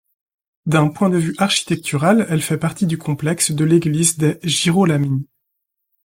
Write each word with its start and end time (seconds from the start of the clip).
D'un 0.65 0.87
point 0.87 1.09
de 1.11 1.17
vue 1.19 1.35
architectural, 1.37 2.25
elle 2.27 2.41
fait 2.41 2.57
partie 2.57 2.87
du 2.87 2.97
complexe 2.97 3.51
de 3.51 3.63
l'église 3.63 4.17
des 4.17 4.39
Girolamini. 4.41 5.29